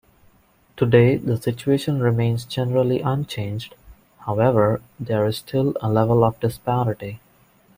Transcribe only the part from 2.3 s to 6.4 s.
generally unchanged; however, there is still a level of